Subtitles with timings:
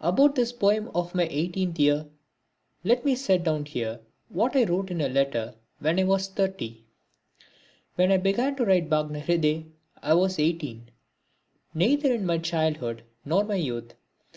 [0.00, 2.06] About this poem of my eighteenth year
[2.82, 6.82] let me set down here what I wrote in a letter when I was thirty:
[7.94, 9.66] When I began to write the Bhagna Hriday
[10.02, 10.90] I was eighteen
[11.72, 13.94] neither in my childhood nor my youth.